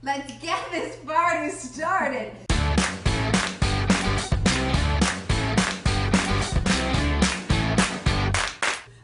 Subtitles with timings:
[0.00, 2.30] Let's get this party started.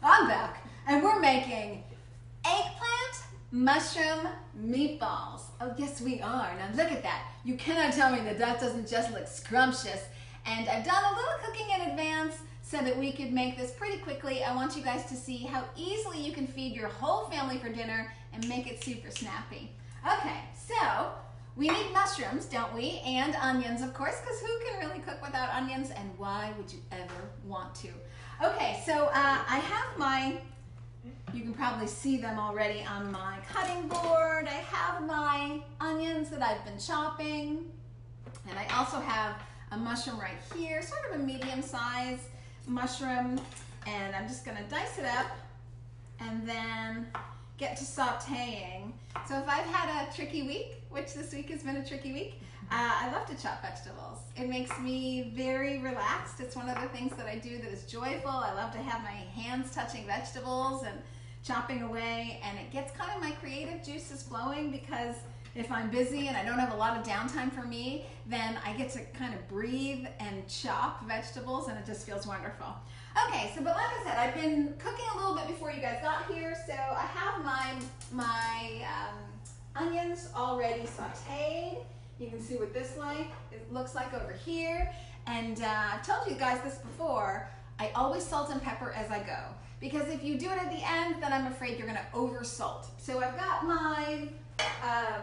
[0.01, 1.83] I'm back, and we're making
[2.45, 5.41] eggplant mushroom meatballs.
[5.59, 6.55] Oh, yes, we are.
[6.55, 7.25] Now, look at that.
[7.43, 10.01] You cannot tell me that that doesn't just look scrumptious.
[10.45, 13.97] And I've done a little cooking in advance so that we could make this pretty
[13.97, 14.45] quickly.
[14.45, 17.67] I want you guys to see how easily you can feed your whole family for
[17.67, 19.71] dinner and make it super snappy.
[20.05, 21.09] Okay, so
[21.55, 23.01] we need mushrooms, don't we?
[23.03, 25.89] And onions, of course, because who can really cook without onions?
[25.89, 27.87] And why would you ever want to?
[28.43, 30.37] Okay, so uh, I have my,
[31.33, 34.47] you can probably see them already on my cutting board.
[34.47, 37.65] I have my onions that I've been chopping.
[38.47, 42.29] And I also have a mushroom right here, sort of a medium size
[42.67, 43.41] mushroom.
[43.87, 45.31] And I'm just gonna dice it up
[46.19, 47.07] and then
[47.57, 48.91] get to sauteing.
[49.27, 52.41] So if I've had a tricky week, which this week has been a tricky week,
[52.71, 54.19] uh, I love to chop vegetables.
[54.35, 56.39] It makes me very relaxed.
[56.39, 58.29] It's one of the things that I do that is joyful.
[58.29, 60.99] I love to have my hands touching vegetables and
[61.43, 65.15] chopping away, and it gets kind of my creative juices flowing because
[65.55, 68.73] if I'm busy and I don't have a lot of downtime for me, then I
[68.73, 72.67] get to kind of breathe and chop vegetables, and it just feels wonderful.
[73.23, 75.99] Okay, so but like I said, I've been cooking a little bit before you guys
[76.01, 77.73] got here, so I have my
[78.11, 81.77] my um, onions already sautéed.
[82.19, 84.91] You can see what this like it looks like over here.
[85.27, 87.49] And uh, I've told you guys this before.
[87.79, 89.39] I always salt and pepper as I go
[89.79, 92.87] because if you do it at the end, then I'm afraid you're to over salt.
[92.97, 94.27] So I've got my
[94.83, 95.21] um,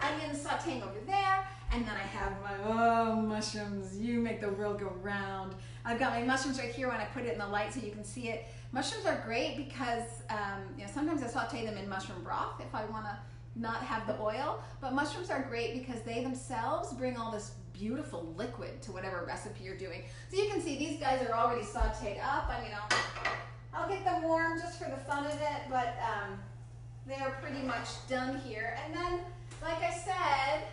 [0.00, 3.98] onions sauteing over there, and then I have my oh mushrooms.
[3.98, 5.54] You make the world go round.
[5.84, 7.90] I've got my mushrooms right here when I put it in the light so you
[7.90, 8.46] can see it.
[8.72, 12.74] Mushrooms are great because um, you know sometimes I saute them in mushroom broth if
[12.74, 13.16] I want to
[13.56, 14.62] not have the oil.
[14.80, 19.64] But mushrooms are great because they themselves bring all this beautiful liquid to whatever recipe
[19.64, 20.02] you're doing.
[20.30, 22.48] So you can see these guys are already sauteed up.
[22.50, 22.98] I mean, I'll,
[23.74, 26.38] I'll get them warm just for the fun of it, but um,
[27.06, 28.76] they're pretty much done here.
[28.84, 29.20] And then,
[29.62, 30.68] like I said,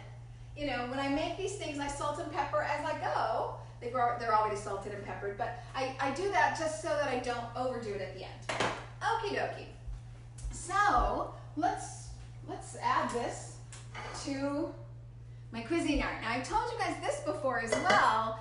[0.60, 3.56] you know, when I make these things, I salt and pepper as I go.
[3.80, 7.20] They've, they're already salted and peppered, but I, I do that just so that I
[7.20, 8.72] don't overdo it at the end.
[9.02, 9.68] Okie dokie.
[10.52, 12.10] So let's
[12.50, 13.56] let's add this
[14.26, 14.70] to
[15.54, 16.22] my Cuisinart.
[16.22, 18.40] Now I told you guys this before as well.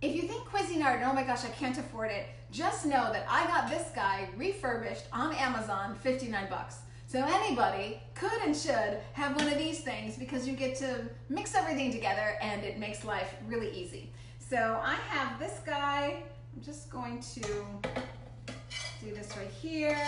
[0.00, 3.48] If you think Cuisinart, oh my gosh, I can't afford it, just know that I
[3.48, 6.76] got this guy refurbished on Amazon, 59 bucks.
[7.10, 11.54] So anybody could and should have one of these things because you get to mix
[11.54, 14.12] everything together and it makes life really easy.
[14.38, 16.22] So I have this guy,
[16.54, 19.98] I'm just going to do this right here.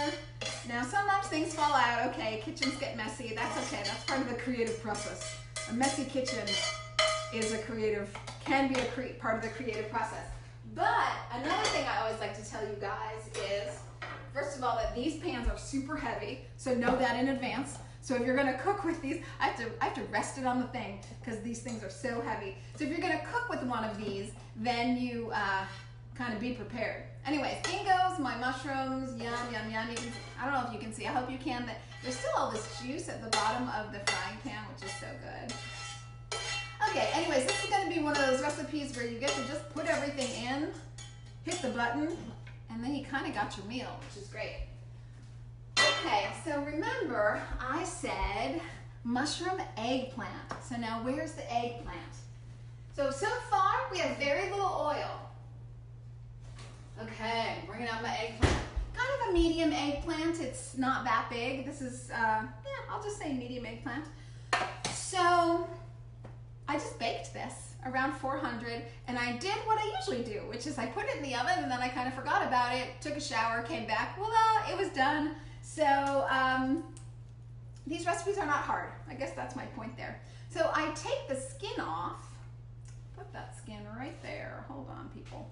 [0.68, 4.34] Now sometimes things fall out, okay, kitchens get messy, that's okay, that's part of the
[4.34, 5.38] creative process.
[5.70, 6.46] A messy kitchen
[7.32, 10.26] is a creative, can be a part of the creative process.
[10.74, 13.78] But another thing I always like to tell you guys is,
[14.32, 17.78] first of all, that these pans are super heavy, so know that in advance.
[18.02, 20.46] So if you're gonna cook with these, I have to, I have to rest it
[20.46, 22.56] on the thing because these things are so heavy.
[22.76, 25.64] So if you're gonna cook with one of these, then you uh,
[26.14, 27.04] kind of be prepared.
[27.26, 29.94] Anyways, in goes my mushrooms, yum, yum, yum.
[29.94, 32.32] Can, I don't know if you can see, I hope you can, but there's still
[32.36, 35.54] all this juice at the bottom of the frying pan, which is so good.
[36.88, 39.68] Okay, anyways, this is gonna be one of those recipes where you get to just
[39.74, 40.68] put everything in,
[41.44, 42.16] hit the button,
[42.80, 44.56] and then you kind of got your meal, which is great.
[45.78, 48.58] Okay, so remember I said
[49.04, 50.30] mushroom eggplant.
[50.66, 51.98] So now where's the eggplant?
[52.96, 55.20] So, so far we have very little oil.
[57.02, 58.56] Okay, bringing out my eggplant.
[58.94, 60.40] Kind of a medium eggplant.
[60.40, 61.66] It's not that big.
[61.66, 64.06] This is, uh, yeah, I'll just say medium eggplant.
[64.90, 65.68] So
[66.66, 70.78] I just baked this around 400 and I did what I usually do, which is
[70.78, 73.16] I put it in the oven and then I kind of forgot about it, took
[73.16, 75.34] a shower, came back, voila, it was done.
[75.62, 76.84] So um,
[77.86, 78.90] these recipes are not hard.
[79.08, 80.20] I guess that's my point there.
[80.50, 82.26] So I take the skin off,
[83.16, 84.64] put that skin right there.
[84.68, 85.50] Hold on, people.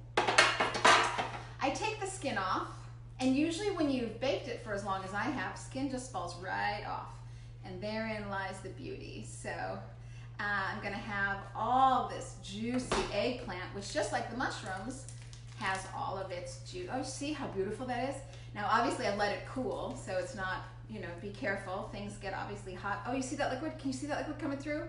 [1.60, 2.68] I take the skin off,
[3.20, 6.36] and usually when you've baked it for as long as I have, skin just falls
[6.42, 7.14] right off.
[7.64, 9.26] And therein lies the beauty.
[9.28, 9.78] So
[10.40, 15.06] uh, I'm gonna have all this juicy eggplant, which just like the mushrooms,
[15.58, 16.88] has all of its juice.
[16.92, 18.14] Oh, see how beautiful that is?
[18.54, 21.88] Now, obviously I've let it cool, so it's not, you know, be careful.
[21.92, 23.02] Things get obviously hot.
[23.06, 23.78] Oh, you see that liquid?
[23.78, 24.82] Can you see that liquid coming through?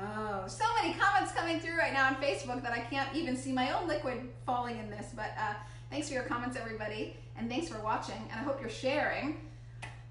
[0.00, 3.52] Oh, so many comments coming through right now on Facebook that I can't even see
[3.52, 5.06] my own liquid falling in this.
[5.14, 5.54] But uh,
[5.90, 7.16] thanks for your comments, everybody.
[7.36, 8.20] And thanks for watching.
[8.30, 9.40] And I hope you're sharing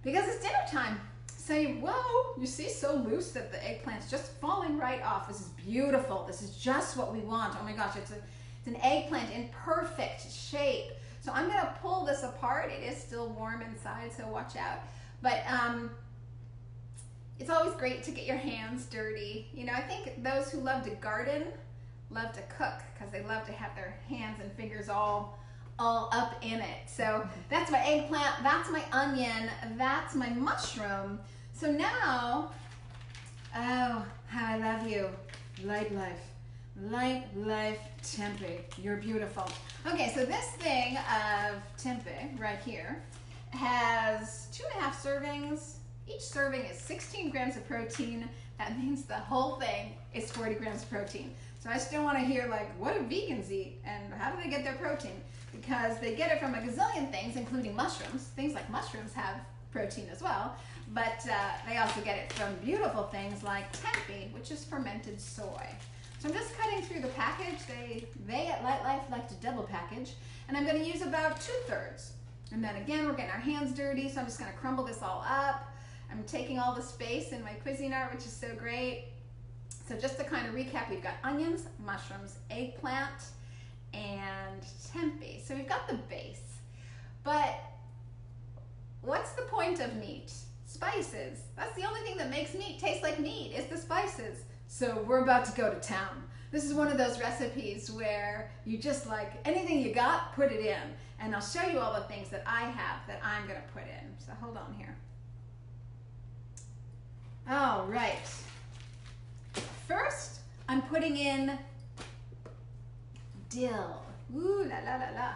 [0.03, 0.99] because it's dinner time.
[1.47, 5.29] Say, whoa, you see, so loose that the eggplant's just falling right off.
[5.29, 6.25] This is beautiful.
[6.27, 7.55] This is just what we want.
[7.59, 10.91] Oh my gosh, it's, a, it's an eggplant in perfect shape.
[11.21, 12.69] So I'm gonna pull this apart.
[12.71, 14.79] It is still warm inside, so watch out.
[15.21, 15.89] But um,
[17.39, 19.47] it's always great to get your hands dirty.
[19.53, 21.45] You know, I think those who love to garden
[22.09, 25.37] love to cook because they love to have their hands and fingers all
[25.79, 26.87] all up in it.
[26.87, 31.19] So that's my eggplant, that's my onion, that's my mushroom.
[31.59, 32.51] So now,
[33.55, 35.09] oh, how I love you.
[35.65, 36.11] Lightlife.
[36.91, 38.59] Light life tempeh.
[38.77, 39.49] You're beautiful.
[39.87, 43.01] Okay, so this thing of tempeh right here
[43.49, 45.77] has two and a half servings.
[46.07, 48.29] Each serving is 16 grams of protein.
[48.59, 51.33] That means the whole thing is 40 grams of protein.
[51.57, 54.49] So I still want to hear like, what do vegans eat and how do they
[54.51, 55.19] get their protein?
[55.51, 58.25] Because they get it from a gazillion things, including mushrooms.
[58.35, 59.39] Things like mushrooms have
[59.71, 60.55] protein as well,
[60.93, 65.67] but uh, they also get it from beautiful things like tempeh, which is fermented soy.
[66.19, 67.59] So I'm just cutting through the package.
[67.67, 70.13] They, they at Lightlife like to double package,
[70.47, 72.13] and I'm going to use about two thirds.
[72.51, 75.01] And then again, we're getting our hands dirty, so I'm just going to crumble this
[75.01, 75.73] all up.
[76.09, 79.05] I'm taking all the space in my Cuisinart, which is so great.
[79.87, 83.31] So just to kind of recap, we've got onions, mushrooms, eggplant,
[83.93, 84.61] and
[84.93, 85.45] tempeh.
[85.45, 86.41] So we've got the base.
[87.23, 87.59] But
[89.01, 90.31] what's the point of meat?
[90.67, 91.39] Spices.
[91.55, 94.43] That's the only thing that makes meat taste like meat is the spices.
[94.67, 96.23] So we're about to go to town.
[96.51, 100.59] This is one of those recipes where you just like anything you got, put it
[100.59, 100.93] in.
[101.19, 104.13] And I'll show you all the things that I have that I'm gonna put in.
[104.19, 104.95] So hold on here.
[107.49, 108.19] All right.
[109.87, 111.57] First, I'm putting in
[113.49, 114.01] dill.
[114.35, 115.31] Ooh la la la la.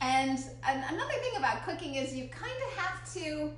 [0.00, 3.52] And another thing about cooking is you kind of have to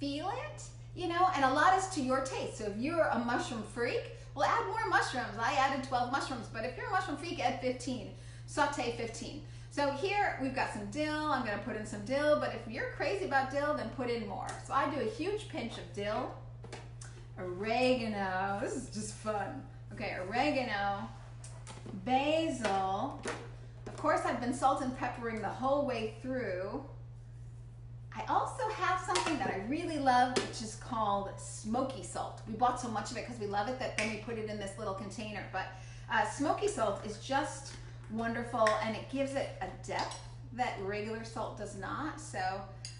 [0.00, 0.62] feel it,
[0.96, 2.58] you know, and a lot is to your taste.
[2.58, 5.38] So if you're a mushroom freak, well, add more mushrooms.
[5.38, 8.10] I added 12 mushrooms, but if you're a mushroom freak, add 15.
[8.46, 9.42] Saute 15.
[9.70, 11.30] So here we've got some dill.
[11.30, 14.26] I'm gonna put in some dill, but if you're crazy about dill, then put in
[14.26, 14.48] more.
[14.66, 16.34] So I do a huge pinch of dill
[17.40, 18.58] oregano.
[18.60, 19.62] This is just fun.
[19.92, 21.08] Okay, oregano,
[22.04, 23.20] basil.
[23.86, 26.82] Of course, I've been salt and peppering the whole way through.
[28.14, 32.42] I also have something that I really love, which is called smoky salt.
[32.48, 34.50] We bought so much of it because we love it that then we put it
[34.50, 35.44] in this little container.
[35.52, 35.66] But
[36.10, 37.74] uh, smoky salt is just
[38.10, 40.18] wonderful and it gives it a depth
[40.54, 42.20] that regular salt does not.
[42.20, 42.40] So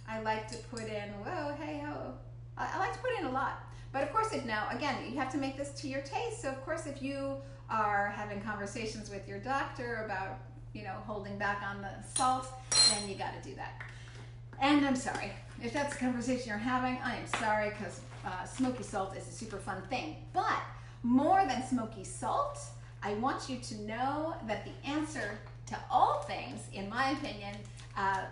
[0.08, 2.14] I like to put in, whoa, hey ho.
[2.56, 3.64] I, I like to put in a lot.
[3.92, 6.42] But of course, if now, again, you have to make this to your taste.
[6.42, 7.36] So of course, if you
[7.68, 10.38] are having conversations with your doctor about,
[10.72, 12.46] you know, holding back on the salt,
[12.90, 13.82] then you got to do that.
[14.60, 18.82] And I'm sorry, if that's the conversation you're having, I am sorry because uh, smoky
[18.82, 20.16] salt is a super fun thing.
[20.34, 20.60] But
[21.02, 22.58] more than smoky salt,
[23.02, 27.56] I want you to know that the answer to all things, in my opinion,
[27.96, 28.24] uh,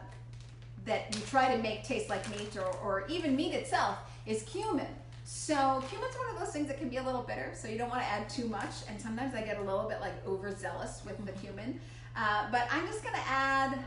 [0.84, 4.86] that you try to make taste like meat or, or even meat itself is cumin.
[5.24, 7.90] So cumin's one of those things that can be a little bitter, so you don't
[7.90, 8.70] want to add too much.
[8.88, 11.80] And sometimes I get a little bit like overzealous with the cumin.
[12.16, 13.78] Uh, but I'm just gonna add,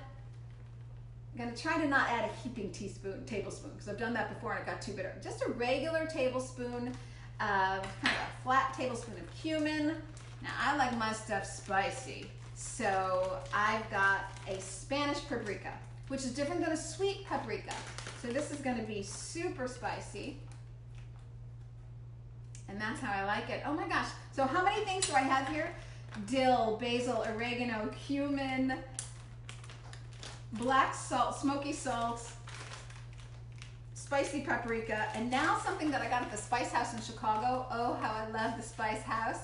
[1.33, 4.53] I'm gonna try to not add a heaping teaspoon, tablespoon, because I've done that before
[4.53, 5.13] and it got too bitter.
[5.23, 6.93] Just a regular tablespoon of,
[7.39, 9.95] kind of a flat tablespoon of cumin.
[10.41, 15.71] Now I like my stuff spicy, so I've got a Spanish paprika,
[16.09, 17.73] which is different than a sweet paprika.
[18.21, 20.37] So this is gonna be super spicy
[22.71, 23.61] and that's how I like it.
[23.65, 24.07] Oh my gosh.
[24.31, 25.71] So how many things do I have here?
[26.29, 28.75] Dill, basil, oregano, cumin,
[30.53, 32.29] black salt, smoky salt,
[33.93, 37.65] spicy paprika, and now something that I got at the Spice House in Chicago.
[37.71, 39.39] Oh, how I love the Spice House.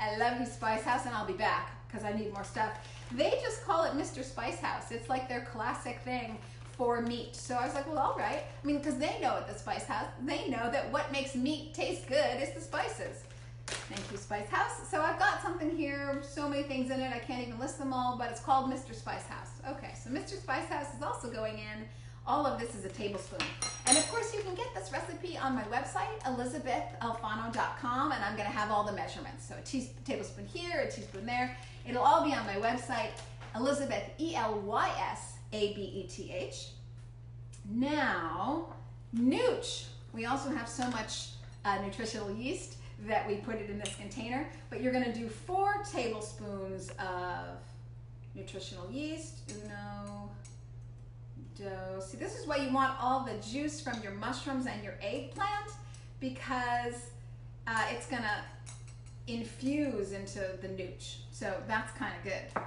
[0.00, 2.72] I love the Spice House, and I'll be back because I need more stuff.
[3.12, 4.24] They just call it Mr.
[4.24, 4.90] Spice House.
[4.90, 6.38] It's like their classic thing
[6.72, 7.34] for meat.
[7.34, 8.42] So I was like, well, all right.
[8.62, 11.74] I mean, because they know at the Spice House, they know that what makes meat
[11.74, 13.24] taste good is the spices.
[13.68, 14.88] Thank you, Spice House.
[14.90, 17.92] So I've got something here, so many things in it, I can't even list them
[17.92, 18.94] all, but it's called Mr.
[18.94, 19.50] Spice House.
[19.68, 20.40] Okay, so Mr.
[20.40, 21.84] Spice House is also going in.
[22.26, 23.40] All of this is a tablespoon.
[23.86, 28.50] And of course, you can get this recipe on my website, elysabethalfano.com, and I'm gonna
[28.50, 29.48] have all the measurements.
[29.48, 31.56] So a tablespoon here, a teaspoon there.
[31.86, 33.10] It'll all be on my website,
[33.54, 36.68] Elysabeth, E-L-Y-S, a-B-E-T-H.
[37.70, 38.66] Now,
[39.16, 39.86] nooch.
[40.12, 41.30] We also have so much
[41.64, 45.82] uh, nutritional yeast that we put it in this container, but you're gonna do four
[45.90, 47.58] tablespoons of
[48.34, 50.30] nutritional yeast, uno,
[51.56, 52.10] dos.
[52.10, 55.72] See, this is why you want all the juice from your mushrooms and your eggplant
[56.20, 57.10] because
[57.66, 58.44] uh, it's gonna
[59.26, 61.16] infuse into the nooch.
[61.30, 62.62] So that's kind of good.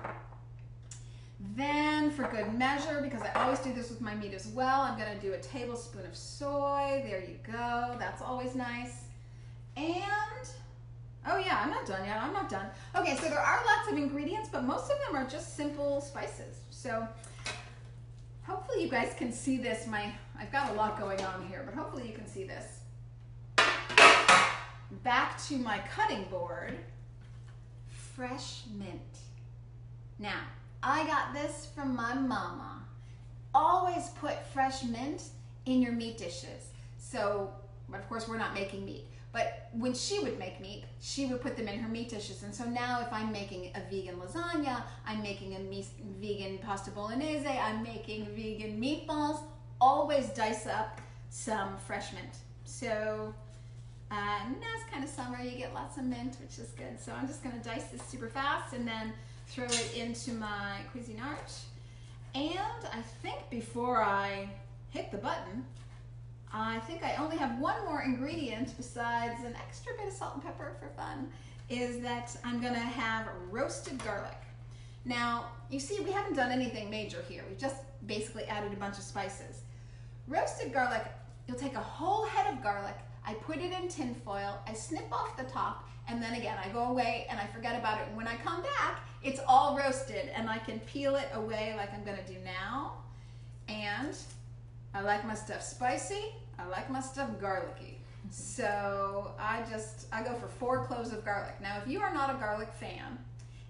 [1.55, 4.97] Then for good measure, because I always do this with my meat as well, I'm
[4.97, 7.01] gonna do a tablespoon of soy.
[7.03, 9.00] There you go, that's always nice.
[9.77, 10.49] And,
[11.27, 12.67] oh yeah, I'm not done yet, I'm not done.
[12.95, 16.57] Okay, so there are lots of ingredients, but most of them are just simple spices.
[16.69, 17.07] So
[18.43, 19.87] hopefully you guys can see this.
[19.87, 22.79] My, I've got a lot going on here, but hopefully you can see this.
[25.03, 26.77] Back to my cutting board,
[27.87, 28.99] fresh mint.
[30.19, 30.41] Now,
[30.83, 32.83] I got this from my mama.
[33.53, 35.23] Always put fresh mint
[35.65, 36.69] in your meat dishes.
[36.97, 37.51] So,
[37.89, 39.05] but of course, we're not making meat.
[39.33, 42.43] But when she would make meat, she would put them in her meat dishes.
[42.43, 45.85] And so now if I'm making a vegan lasagna, I'm making a
[46.19, 49.39] vegan pasta bolognese, I'm making vegan meatballs,
[49.79, 52.39] always dice up some fresh mint.
[52.65, 53.33] So
[54.11, 56.99] uh, now it's kind of summer, you get lots of mint, which is good.
[56.99, 59.13] So I'm just gonna dice this super fast and then
[59.47, 61.57] throw it into my Cuisinart.
[62.35, 64.49] And I think before I
[64.89, 65.65] hit the button,
[66.53, 70.43] I think I only have one more ingredient besides an extra bit of salt and
[70.43, 71.29] pepper for fun,
[71.69, 74.37] is that I'm gonna have roasted garlic.
[75.05, 77.43] Now, you see, we haven't done anything major here.
[77.47, 79.61] We've just basically added a bunch of spices.
[80.27, 81.05] Roasted garlic,
[81.47, 85.11] you'll take a whole head of garlic, I put it in tin foil, I snip
[85.11, 88.07] off the top, and then again, I go away and I forget about it.
[88.07, 91.93] And when I come back, it's all roasted and I can peel it away like
[91.93, 92.93] I'm gonna do now.
[93.69, 94.17] And
[94.93, 96.35] I like my stuff spicy.
[96.59, 97.99] I like my stuff garlicky.
[98.29, 101.55] So I just, I go for four cloves of garlic.
[101.61, 103.17] Now, if you are not a garlic fan,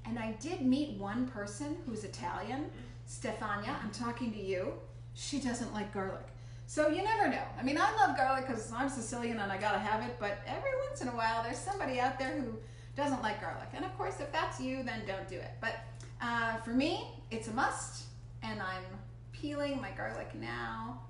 [0.05, 2.65] and I did meet one person who's Italian,
[3.07, 4.73] Stefania, I'm talking to you,
[5.13, 6.25] she doesn't like garlic.
[6.67, 7.43] So you never know.
[7.59, 10.71] I mean, I love garlic because I'm Sicilian and I gotta have it, but every
[10.87, 12.57] once in a while there's somebody out there who
[12.95, 13.67] doesn't like garlic.
[13.73, 15.51] And of course, if that's you, then don't do it.
[15.59, 15.75] But
[16.21, 18.05] uh, for me, it's a must,
[18.43, 18.83] and I'm
[19.33, 21.01] peeling my garlic now.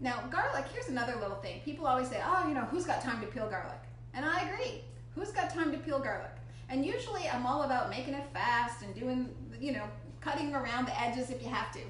[0.00, 1.60] Now, garlic, here's another little thing.
[1.64, 3.80] People always say, oh, you know, who's got time to peel garlic?
[4.14, 4.82] And I agree.
[5.14, 6.30] Who's got time to peel garlic?
[6.68, 9.84] And usually I'm all about making it fast and doing, you know,
[10.20, 11.80] cutting around the edges if you have to.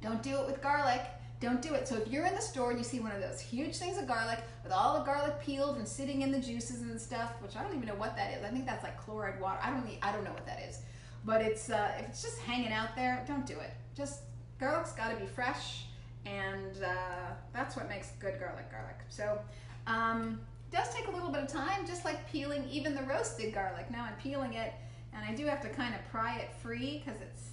[0.00, 1.02] Don't do it with garlic
[1.40, 1.86] don't do it.
[1.86, 4.08] So if you're in the store and you see one of those huge things of
[4.08, 7.62] garlic with all the garlic peeled and sitting in the juices and stuff, which I
[7.62, 8.44] don't even know what that is.
[8.44, 9.58] I think that's like chloride water.
[9.62, 10.80] I don't need, I don't know what that is.
[11.24, 13.72] But it's uh, if it's just hanging out there, don't do it.
[13.96, 14.22] Just
[14.58, 15.84] garlic's got to be fresh,
[16.26, 18.96] and uh, that's what makes good garlic garlic.
[19.08, 19.38] So
[19.86, 23.90] um, does take a little bit of time, just like peeling even the roasted garlic.
[23.90, 24.74] Now I'm peeling it,
[25.14, 27.50] and I do have to kind of pry it free because it's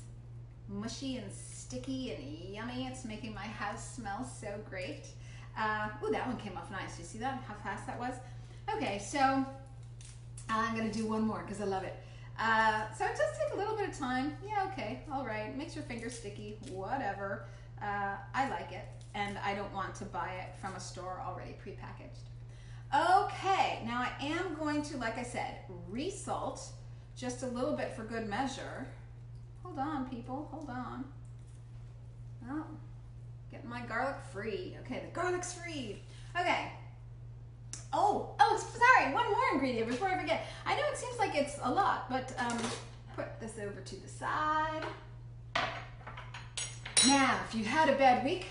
[0.67, 2.87] mushy and sticky and yummy.
[2.87, 5.07] It's making my house smell so great.
[5.57, 6.99] Uh, ooh, that one came off nice.
[6.99, 7.41] You see that?
[7.47, 8.15] How fast that was?
[8.75, 9.45] Okay, so
[10.49, 11.95] I'm gonna do one more because I love it.
[12.37, 14.35] Uh, so it does take a little bit of time.
[14.45, 15.55] Yeah, okay, all right.
[15.57, 17.45] Makes your fingers sticky, whatever.
[17.81, 21.55] Uh, I like it, and I don't want to buy it from a store already
[21.63, 22.29] prepackaged.
[22.93, 25.57] Okay, now I am going to, like I said,
[25.91, 26.61] resalt
[27.15, 28.87] just a little bit for good measure.
[29.63, 31.05] Hold on, people, hold on.
[32.49, 32.65] Oh,
[33.51, 34.77] getting my garlic free.
[34.81, 36.01] Okay, the garlic's free.
[36.39, 36.71] Okay.
[37.91, 40.45] Oh, oh, sorry, one more ingredient before I forget.
[40.65, 42.59] I know it seems like it's a lot, but um,
[43.15, 44.83] put this over to the side.
[47.07, 48.47] Now, if you had a bad week,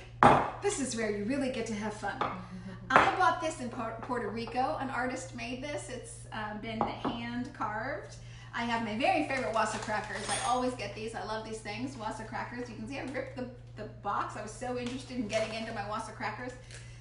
[0.63, 2.15] this is where you really get to have fun.
[2.91, 4.77] I bought this in Puerto Rico.
[4.81, 5.89] An artist made this.
[5.89, 8.15] It's uh, been hand carved.
[8.55, 10.23] I have my very favorite Wasa crackers.
[10.29, 11.17] I always get these.
[11.17, 12.71] I love these things, Wasa crackers.
[12.71, 14.37] You can see I ripped the, the box.
[14.37, 16.53] I was so interested in getting into my Wasa crackers.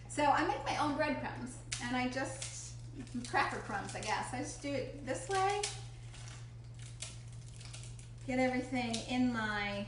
[0.10, 2.72] So I make my own breadcrumbs and I just,
[3.30, 4.34] cracker crumbs I guess.
[4.34, 5.62] I just do it this way.
[8.26, 9.86] Get everything in my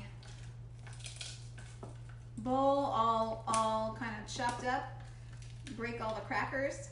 [2.45, 5.01] bowl all, all kind of chopped up.
[5.75, 6.89] Break all the crackers.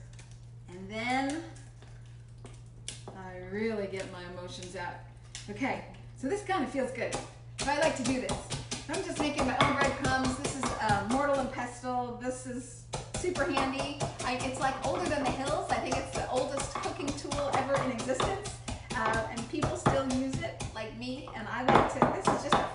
[0.68, 1.44] And then
[3.16, 4.96] I really get my emotions out.
[5.52, 5.86] Okay,
[6.18, 7.16] so this kind of feels good.
[7.68, 8.34] I like to do this.
[8.90, 10.36] I'm just making my own breadcrumbs.
[10.40, 12.20] This is uh, mortar and pestle.
[12.22, 12.84] This is
[13.18, 14.00] super handy.
[14.26, 15.70] I, it's like older than the hills.
[15.70, 18.50] I think it's the oldest cooking tool ever in existence.
[18.96, 21.30] Uh, and people still use it, like me.
[21.36, 22.73] And I like to, this is just a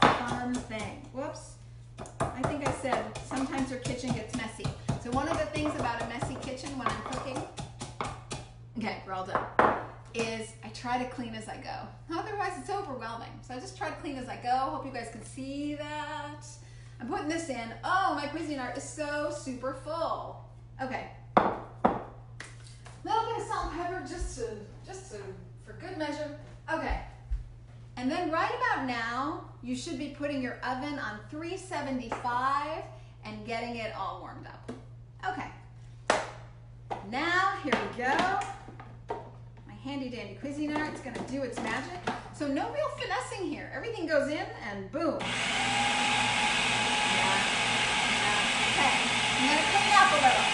[2.80, 4.66] said sometimes your kitchen gets messy.
[5.02, 7.42] So one of the things about a messy kitchen when I'm cooking,
[8.78, 9.44] okay, we're all done
[10.14, 12.16] is I try to clean as I go.
[12.16, 13.28] Otherwise, it's overwhelming.
[13.42, 14.50] So I just try to clean as I go.
[14.50, 16.44] Hope you guys can see that.
[17.00, 17.74] I'm putting this in.
[17.84, 20.44] Oh, my Cuisinart is so super full.
[20.82, 21.08] Okay.
[21.36, 24.50] Little bit of salt and pepper just to,
[24.86, 25.18] just to,
[25.64, 26.38] for good measure.
[26.72, 27.00] Okay.
[27.96, 32.82] And then right about now, you should be putting your oven on 375
[33.24, 34.72] and getting it all warmed up.
[35.28, 35.50] Okay.
[37.10, 38.40] Now, here we go.
[39.66, 41.98] My handy dandy Cuisinart is gonna do its magic.
[42.34, 43.70] So no real finessing here.
[43.74, 45.18] Everything goes in and boom.
[45.20, 45.26] Yeah.
[48.14, 48.40] Yeah.
[48.70, 48.94] Okay,
[49.34, 50.44] I'm gonna clean up a little.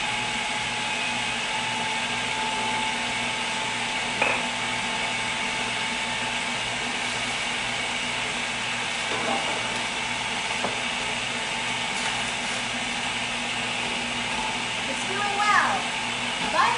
[14.86, 15.80] It's doing well,
[16.52, 16.72] but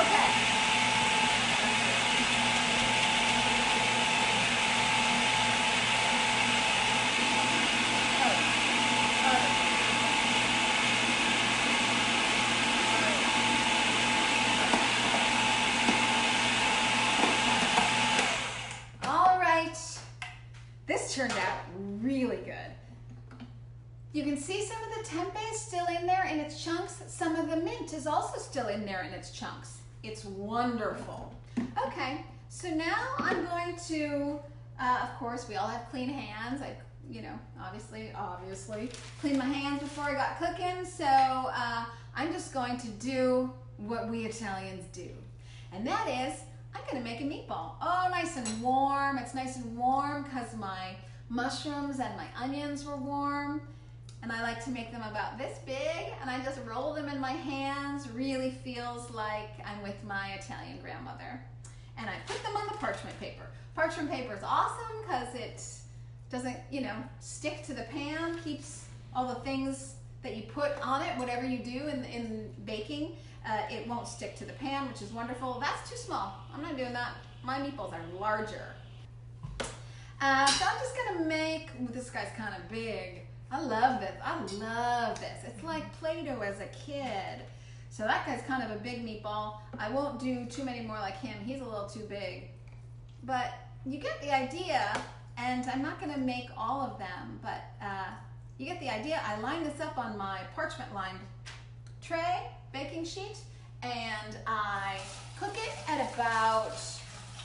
[0.00, 0.30] okay.
[19.06, 19.76] All right.
[20.86, 21.58] This turned out
[22.00, 22.54] really good.
[24.12, 27.02] You can see some of the tempeh is still in there in its chunks.
[27.06, 29.78] Some of the mint is also still in there its chunks.
[30.02, 31.34] It's wonderful.
[31.86, 34.38] Okay, so now I'm going to,
[34.80, 36.62] uh, of course, we all have clean hands.
[36.62, 36.76] I,
[37.10, 40.84] you know, obviously, obviously, clean my hands before I got cooking.
[40.84, 45.08] So uh, I'm just going to do what we Italians do.
[45.72, 46.40] And that is,
[46.74, 47.72] I'm gonna make a meatball.
[47.82, 49.18] Oh, nice and warm.
[49.18, 50.94] It's nice and warm because my
[51.28, 53.62] mushrooms and my onions were warm.
[54.24, 57.20] And I like to make them about this big and I just roll them in
[57.20, 58.08] my hands.
[58.08, 61.42] Really feels like I'm with my Italian grandmother.
[61.98, 63.44] And I put them on the parchment paper.
[63.74, 65.62] Parchment paper is awesome because it
[66.30, 71.02] doesn't, you know, stick to the pan, keeps all the things that you put on
[71.02, 75.02] it, whatever you do in, in baking, uh, it won't stick to the pan, which
[75.02, 75.60] is wonderful.
[75.60, 76.38] That's too small.
[76.54, 77.12] I'm not doing that.
[77.42, 78.72] My meatballs are larger.
[80.22, 83.26] Uh, so I'm just gonna make, ooh, this guy's kind of big.
[83.54, 84.10] I love this.
[84.20, 85.44] I love this.
[85.46, 87.44] It's like Play-Doh as a kid.
[87.88, 89.58] So that guy's kind of a big meatball.
[89.78, 91.36] I won't do too many more like him.
[91.44, 92.48] He's a little too big.
[93.22, 93.54] But
[93.86, 95.00] you get the idea,
[95.36, 98.10] and I'm not gonna make all of them, but uh,
[98.58, 99.20] you get the idea.
[99.24, 101.20] I line this up on my parchment lined
[102.02, 103.38] tray, baking sheet,
[103.84, 104.98] and I
[105.38, 106.76] cook it at about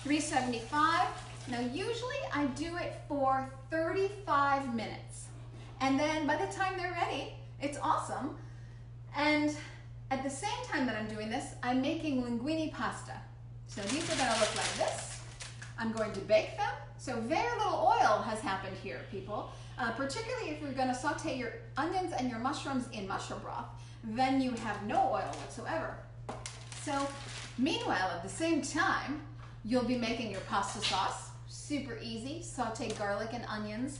[0.04, 1.08] 375.
[1.52, 5.29] Now usually I do it for 35 minutes.
[5.82, 8.36] And then by the time they're ready, it's awesome.
[9.16, 9.56] And
[10.12, 13.14] at the same time that I'm doing this, I'm making linguine pasta.
[13.68, 15.22] So these are gonna look like this.
[15.78, 16.72] I'm going to bake them.
[16.98, 19.52] So very little oil has happened here, people.
[19.78, 23.68] Uh, particularly if you're gonna saute your onions and your mushrooms in mushroom broth,
[24.04, 25.96] then you have no oil whatsoever.
[26.82, 27.08] So
[27.58, 29.22] meanwhile, at the same time,
[29.64, 31.30] you'll be making your pasta sauce.
[31.48, 32.42] Super easy.
[32.42, 34.00] Saute garlic and onions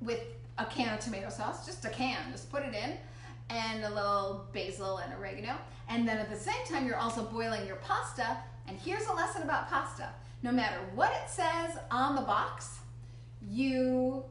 [0.00, 0.20] with
[0.58, 2.96] a can of tomato sauce, just a can, just put it in,
[3.50, 5.56] and a little basil and oregano.
[5.88, 8.38] And then at the same time, you're also boiling your pasta.
[8.66, 10.08] And here's a lesson about pasta.
[10.42, 12.78] No matter what it says on the box,
[13.50, 14.24] you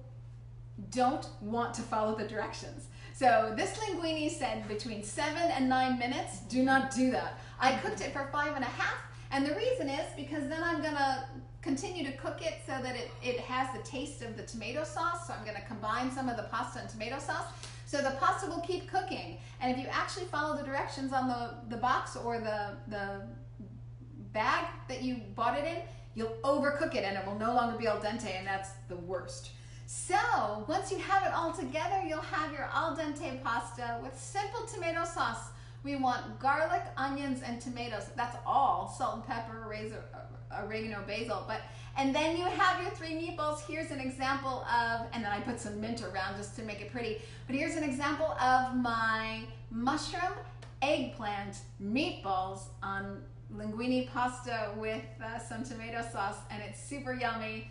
[0.91, 2.87] don't want to follow the directions.
[3.13, 6.39] So this linguine said between seven and nine minutes.
[6.49, 7.39] Do not do that.
[7.59, 8.97] I cooked it for five and a half,
[9.31, 11.27] and the reason is because then I'm gonna
[11.63, 15.27] continue to cook it so that it, it has the taste of the tomato sauce.
[15.27, 17.45] So I'm gonna combine some of the pasta and tomato sauce.
[17.85, 19.37] So the pasta will keep cooking.
[19.61, 23.21] And if you actually follow the directions on the, the box or the, the
[24.33, 25.77] bag that you bought it in,
[26.15, 29.51] you'll overcook it and it will no longer be al dente and that's the worst.
[29.85, 34.65] So once you have it all together, you'll have your al dente pasta with simple
[34.65, 35.51] tomato sauce.
[35.83, 38.09] We want garlic, onions, and tomatoes.
[38.15, 38.93] That's all.
[38.97, 40.03] Salt and pepper, razor,
[40.57, 41.43] oregano, basil.
[41.47, 41.61] But
[41.97, 43.61] and then you have your three meatballs.
[43.67, 46.91] Here's an example of, and then I put some mint around just to make it
[46.91, 47.21] pretty.
[47.47, 50.33] But here's an example of my mushroom
[50.81, 53.21] eggplant meatballs on
[53.55, 57.69] linguine pasta with uh, some tomato sauce, and it's super yummy.